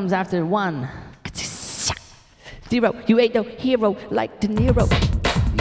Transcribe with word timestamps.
comes 0.00 0.14
after 0.14 0.46
one. 0.46 0.88
Zero, 2.70 2.94
you 3.06 3.18
ain't 3.18 3.34
no 3.34 3.42
hero 3.42 3.94
like 4.10 4.40
De 4.40 4.48
Niro. 4.48 4.88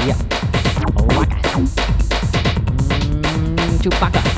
Yeah. 0.08 0.16
Oh 0.98 1.06
my 1.08 1.26
God. 1.26 1.44
Mm, 3.04 3.80
Chewbacca. 3.82 4.29